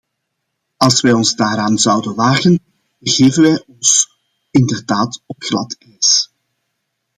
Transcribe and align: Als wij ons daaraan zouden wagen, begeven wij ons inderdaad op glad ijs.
Als 0.79 1.01
wij 1.01 1.11
ons 1.11 1.35
daaraan 1.35 1.77
zouden 1.77 2.15
wagen, 2.15 2.59
begeven 2.97 3.41
wij 3.43 3.63
ons 3.67 4.17
inderdaad 4.51 5.21
op 5.25 5.43
glad 5.43 5.75
ijs. 5.79 6.31